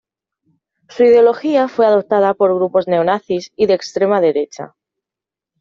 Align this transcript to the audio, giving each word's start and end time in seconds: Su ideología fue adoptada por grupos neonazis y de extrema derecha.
Su 0.89 1.03
ideología 1.03 1.67
fue 1.67 1.85
adoptada 1.85 2.33
por 2.33 2.55
grupos 2.55 2.87
neonazis 2.87 3.51
y 3.55 3.67
de 3.67 3.75
extrema 3.75 4.19
derecha. 4.19 4.73